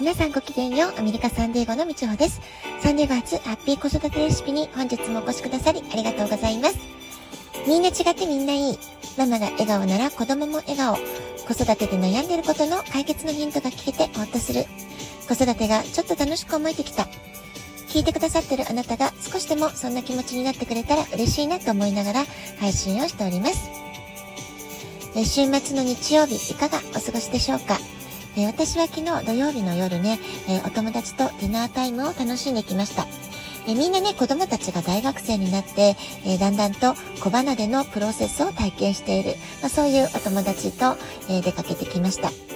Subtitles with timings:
[0.00, 0.98] 皆さんごきげんよう。
[0.98, 2.40] アメリカサンデーゴのみちほです。
[2.80, 6.78] サンデーゴ初ハッピー子育てレシピに本日もお越しくださりありがとうございます。
[7.68, 8.78] みんな違ってみんないい。
[9.16, 10.96] ママが笑顔なら子供も笑顔。
[10.96, 14.64] 子育てで悩んでることの解決のヒントが聞けてほっとする。
[15.28, 17.06] 子育てがちょっと楽しく思えてきた。
[17.88, 22.24] 聞いてくださってるあなたが少しでもそんな気持ちになってくれたら嬉しいなと思いながら
[22.58, 23.70] 配信をしております。
[25.14, 27.78] 週末の日曜日いかがお過ごしでしょうか？
[28.36, 33.06] え私は昨日土曜日の夜ね、えお友達とディナータイムを楽しんできました。
[33.66, 40.96] えみんなね、子供たちが大学生になって、えだんだんと小離れのプロセスを体験している、まあ、そういうお友達と、
[41.30, 42.53] え出かけてきました。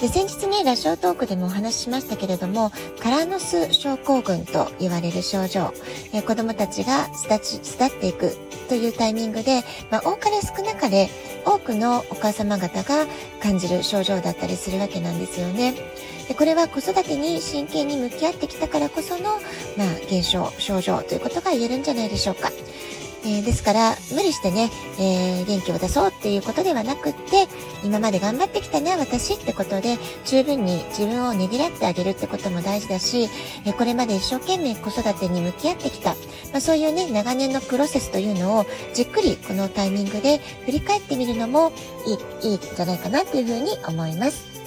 [0.00, 2.70] で先日ねラジオトークでもお話ししましたけれども
[3.02, 5.74] カラノス症候群と言われる症状、
[6.14, 8.34] えー、子どもたちが巣立ち巣立っていく
[8.70, 11.10] というタイミングで、まあ、多かれ少なかれ
[11.44, 13.06] 多くのお母様方が
[13.42, 15.74] 感じる症状だったりするわけなんですよね。
[16.28, 19.24] でこれは子育てに真剣に向き合ってきたからこその、
[19.76, 22.50] まあ、現象症状ということが言えるんじゃないでしょうか。
[23.24, 27.48] えー、ですから、無理してね、えー、元気を出そうっていうことではなくって、
[27.84, 33.28] 今まで頑張ってきたな、私ってことで、十分に自分をねぎらってあげるってことも大事だし、
[33.64, 36.10] えー、これまで一生懸命子育てに向き合ってきた、
[36.52, 41.72] まあ、そういうね、長年のプロセスというのを、じっくりこのタイミングで振り返ってみるのも
[42.42, 44.59] いい、いいんじゃないかなっていうふうに思います。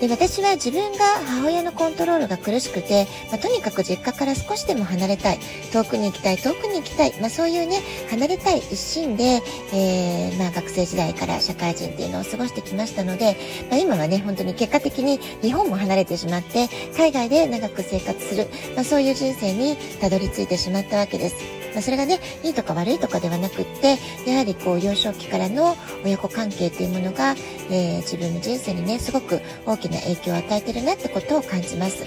[0.00, 5.38] で私は自分が母親のコントロールが苦しくて、まあ、とにかく実家から少しでも離れたい。
[5.72, 9.42] 遠くに行きたい遠くに行きたい、まあ、そういうね離れたい一心で、
[9.74, 13.36] えー、まあ、学生時代から社会人っていうのを過ごしてきましたので、
[13.70, 21.59] ま今はね本当に結果的に日本も離れてしまって海外で長く生活する、まそういう人生にたどり着いてしまったわけです。
[21.72, 27.34] まあ、それがねいいとか悪いとかではなくってやはりこう幼少期からの親子関係というものが、
[27.70, 32.04] えー、自分の人生にねすごく大きな影響を与えてるなってことを感じます。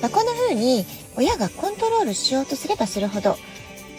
[0.00, 0.84] まあ、こんな風に
[1.16, 3.36] 親がコントロールしようとすればするほど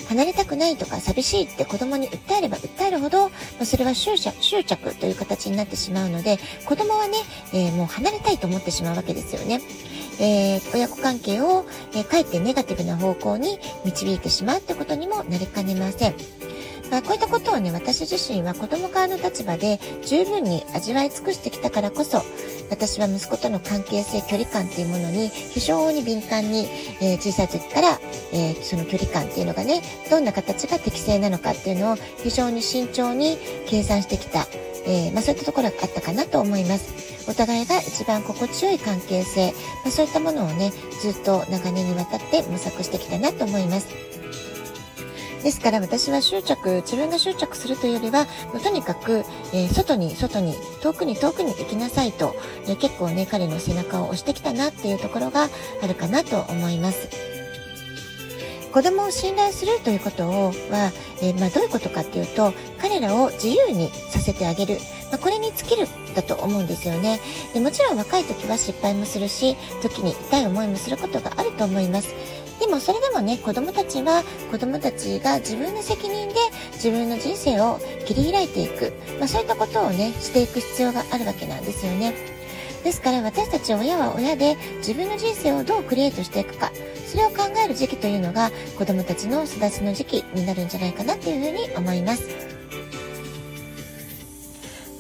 [0.08, 7.18] 離れたくないとか寂しいって子供に訴えれば訴えるほど、まあ、それは執着執着という形になってしまうので子供はね、
[7.54, 9.62] えー、もう離れたいと思ってしまうわけですよね。
[10.20, 16.16] えー、親子関係を、えー、かえってネガティブな方向に導いてしまうってことにもなりかねません。
[16.92, 22.22] まあ、こういったことをね、私自身は子供側の立場で十分に味わい尽くしてきたからこそ、
[22.70, 26.68] 私は息子との関係性、距離感っていうものに非常に敏感に、
[27.02, 28.00] えー、小さい時から、
[28.34, 33.38] えー、その距離感っていうのがね、どんな形が適正なのかっていうのを非常に慎重に
[33.68, 34.48] 計算してきた、
[34.86, 37.06] えー、まあ、そういったところがあったかなと思います。
[37.30, 39.52] お互いが一番心地よい関係性、
[39.84, 40.72] まあ、そういったものをね、
[41.02, 44.15] ずっと長年にわたって模索してきたなと思います。
[45.46, 49.24] ですから私は執着、自分が執着するというよりは、もうとにかく、
[49.54, 52.36] えー、外に外に、遠くに遠くに行きなさいと、
[52.68, 55.48] え、結構ね、彼の背中を押してきたなっていうところが
[55.84, 57.10] あるかなと思います。
[58.74, 60.92] 子供を信頼するということは、
[61.22, 62.52] えー、まあ、どういうことかっていうと
[62.82, 64.80] 彼らを自由にさせてあげる、
[65.12, 67.22] まあ、これに尽きるだと思うんですよね。
[67.54, 72.16] でもちろん若い時は失敗もするし時に痛い思いもすることがあると思います。
[72.60, 76.36] でもそれでもね子供たちは子供たちが自分の責任で
[76.74, 82.14] 自分の人生を切り開いていく、まあ、そういったことをねしていく必要があるわけなんですよね。
[82.84, 86.72] ですから私たち親は親で自分の人生をどうクリエイトしていくか。
[87.08, 92.56] それを考える時期というのが子供たちの育ちの時期になるんじゃないかなっていうふうに思います。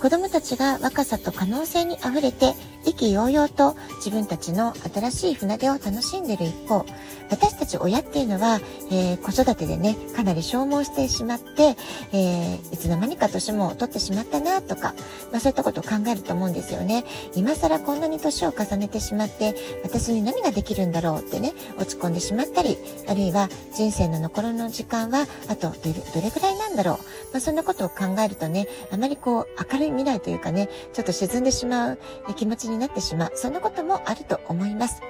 [0.01, 2.53] 子供たちが若さと可能性にあふれて
[2.85, 6.85] 意気揚々と自分たちの新しい船出を楽しんでる一方
[7.29, 8.59] 私たち親っていうのは、
[8.91, 11.75] えー、子育てでねかなり消耗してしまって、
[12.13, 14.94] えー、いつの間にか年も取ってしまったなとか、
[15.31, 17.03] まあ、そういったことを考えると思うんですよね。
[17.35, 26.96] 今更こんなに年を重ねてしまって私に何ができるんだろうってね落ち込んでしまったりあるいは人生の残りの時間はあとどれどれぐらいなんだろう、
[27.34, 32.00] まあ、そんなことを考えるとねあまりこう明るい未来というかねちょっと沈んでしまう
[32.35, 35.01] 気持ちにになってしまうそんなこともあると思います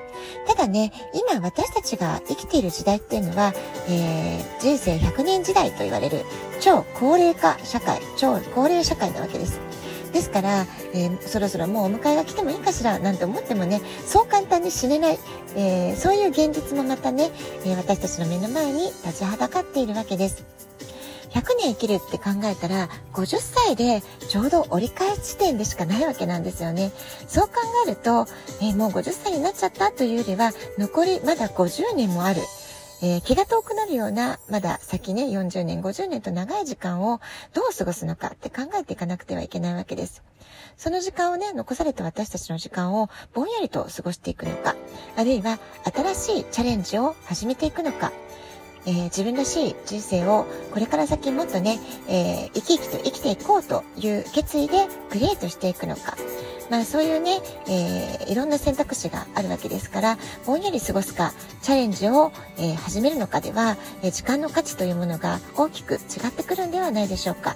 [0.47, 3.53] ただね今私たちが生きている時代っていうのは、
[3.89, 6.23] えー、人生100年時代と言われる
[6.61, 9.59] 超高齢化社会、超高齢社会なわけです。
[10.13, 15.19] ですから、えー、そろそろもうお迎えが来てもいいかしらなんて思ってもね、そう簡単に死ねない、
[15.57, 17.31] えー、そういう現実もまたね、
[17.65, 20.64] えー、私たちの目の前に立ちはだかっているわけです。
[21.35, 26.93] 100年生きるって考えたら50歳でちょうど折り返し地点でしかないわけなんですよね。
[27.27, 27.55] そう考
[27.85, 28.25] えると、
[28.61, 32.41] えー、もう50歳になっちゃったというよりは残りまだ50年もある。
[33.03, 37.19] えー、気が遠くなるような、まだ先ね、40年、50年と長い時間を
[37.53, 40.23] どう過ごすのかって考えていかなくてはいけないわけです。
[40.77, 44.75] その時間をね、残された私たちの時間をぼんやりと過ごしていくのか、
[45.17, 45.59] あるいは
[45.93, 48.13] 新しいチャレンジを始めていくのか、
[48.85, 56.15] えー、自分らしい人生をこれから先もっとね、えー、生き生きと生きていこうという決意でクリエイトしていくのか。
[56.69, 65.97] まあそういうね、えー、いろんな選択肢があるわけですから、ぼんやり過ごすか、チャレンジを、え、始めるのかでは、え、時間の価値というものが大きく違
[66.27, 67.55] ってくるんではないでしょうか。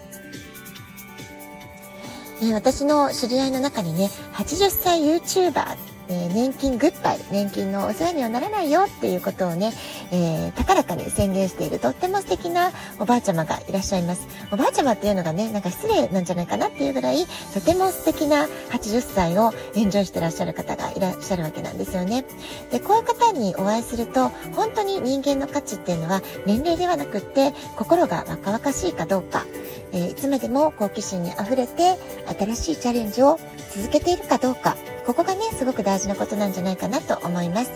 [2.41, 5.75] え私の知り合いの中にね、80歳 YouTuber
[6.09, 9.71] えー、年金グッバイ、年金のお世話にはならないよっていうことをね、
[10.11, 14.27] えー、高らかに宣言しているとっても素敵なおばあちゃまがいらっしゃいます。
[14.51, 22.25] おばあちゃまっていうのがね、なんか失礼なんじゃないかなっていうぐらい、とても素敵な80歳をエンジョイしてらっしゃる方がいらっしゃるわけなんですよね。
[22.71, 29.45] で、こういう方にお会いすると、本当に人間の価値っていうのは年齢ではなくって、心が若々しいかどうか、
[29.91, 31.97] えー、いつまでも好奇心に溢れて、
[32.39, 33.39] 新しいチャレンジを
[33.75, 37.71] 続けているかどうか、ここがね、すごく大事なことなんじゃないかなと思います。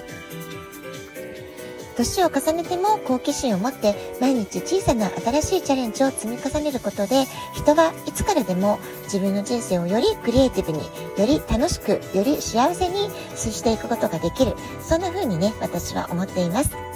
[1.95, 10.85] 年を重ねても好奇心を持って毎日小さな新しいチャレンジを積み重ねることで人はいつからでも自分の人生をよりクリエイティブによ
[11.27, 14.53] り楽しくより幸せにしていくことができる。
[14.81, 16.92] そんな風にね私は思っています。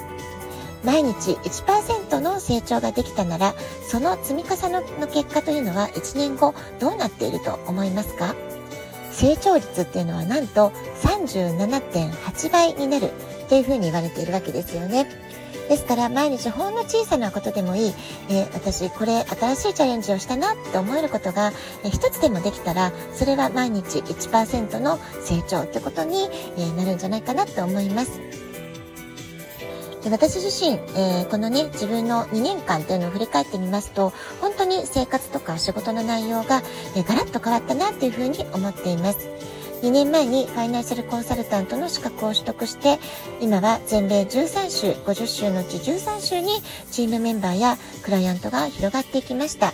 [0.84, 3.54] 毎日1%の成長ができたなら
[3.88, 8.34] その積み重ねの結果というのは1年後どうなっていると思いますか？
[9.10, 10.70] 成長率っていうのはなんと
[11.02, 13.10] 37.8倍になる
[13.48, 15.08] というふうに言われているわけですよね。
[15.68, 17.94] ですから毎日ほんの小さなことでもいい、
[18.30, 21.52] えー、私これ新しいチャレンジをしたなって思えることが、
[21.84, 28.47] えー、一つでもできたらそれは毎日1%の成長ってことに、えー、なるんじゃないかなと思います。
[30.08, 36.62] で私自身、えー、このね、自分の2年間っていうのを振り返ってみますと、本当に生活とか仕事の内容が、
[36.96, 39.28] えー、ガラッと変わったなっていうふうに思っています。
[39.82, 42.98] 2年前にファイナンシャルコンサルタントの資格を取得して、
[43.40, 46.48] 今は全米13州、50州のうち13州に
[46.90, 49.72] チームメンバーやクライアントが広がっていきました。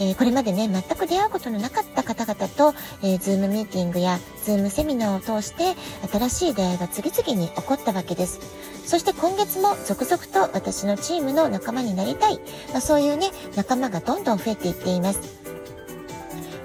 [0.00, 5.74] えー、これまでね、全く出会うことのなかった方々と、えー、ズームミーティングやズームセミナーを通して、
[6.10, 8.40] 新しい出会いが次々に起こったわけです。
[8.86, 12.40] そして今月も続々と私のチームの仲間になりたい、
[12.72, 15.20] まあ、そういうね、仲間がどんどん増えていっています。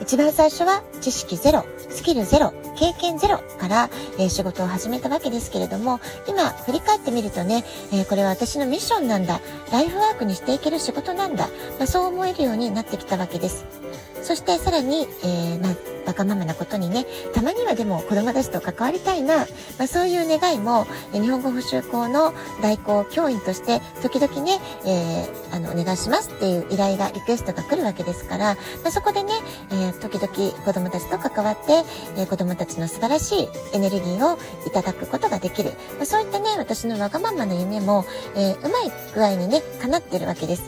[0.02, 2.54] 一番最初は知識ゼロ、スキルゼロ、
[2.84, 3.90] 経験ゼロから、
[4.20, 7.64] えー、仕事を始めたわけですけれども、今振り返ってみるとね、
[7.94, 9.40] えー、これは私のミッションなんだ、
[9.72, 11.48] ライフワークにしていける仕事なんだ、
[11.78, 13.66] まあ、そう思えるようになってきたわけです。
[14.22, 15.76] そしてさらに、えー、まあ、
[16.14, 19.40] わがままなことにね、たまにはでも子供たちと関わりたいな、
[19.78, 29.34] まあ、そういう願いも、え日本語補習校の代行教員として、時々ね、えー、あの、お願いしますっていう依頼が、リクエストが来るわけですから、まあ、そこでね、
[29.72, 31.84] えー、時々子供たちと関わって、
[32.16, 34.38] えー、子供たちの素晴らしいエネルギーを
[34.68, 35.72] いただくことができる。
[35.98, 38.06] まあ、そういったね、私のわがままな夢も、
[38.36, 40.64] えうまい具合にね、叶ってるわけです。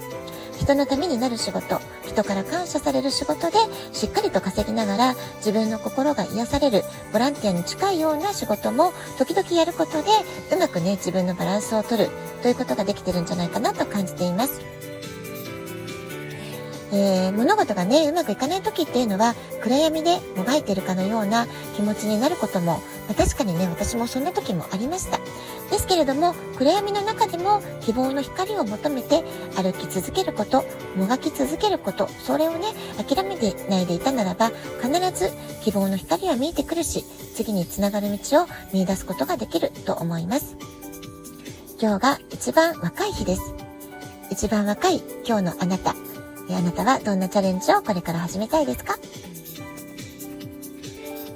[0.58, 3.58] 人のためになる仕事、人から感謝される仕事で
[3.92, 10.10] しっかりと稼ぎながら自分の心が癒されるボランティアに近いような仕事も時々やることで
[10.56, 12.10] うまくね自分のバランスをとる
[12.42, 14.85] ということができてるんじゃないかなと感じています。
[16.92, 25.20] えー、物事がね、うまくいかない時っていうのは、暗闇でもがいてるかのような気持ちになることも、ま、確かにね、私もそんな時もありました。
[25.72, 29.24] ですけれども、暗闇の中でも希望の光を求めて
[29.56, 30.64] 歩き続けること、
[30.96, 32.68] もがき続けること、それをね、
[33.08, 34.52] 諦めてないでいたならば、
[34.82, 35.32] 必ず
[35.64, 37.04] 希望の光は見えてくるし、
[37.36, 40.56] 次につながる道を見出すことができると思います。
[41.82, 43.54] 今日が一番若い日です。
[44.32, 46.05] 一番若い今日のあなた。
[46.50, 48.98] あなたはどんなチャレンジをこれから始めたいですか？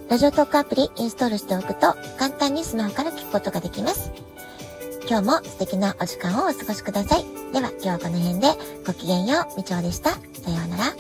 [0.10, 4.12] ラジオトークアプリインストールしておくと簡単にスマホから聞くことができます。
[5.08, 7.24] 今日も素敵なお時間をお過ごしください。
[7.54, 8.48] では今日はこの辺で
[8.86, 10.12] ごきげんよう、みちょうでした。
[10.12, 10.22] さよ
[10.66, 10.94] うなら。